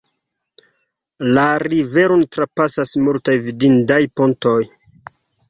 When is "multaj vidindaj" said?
3.09-4.01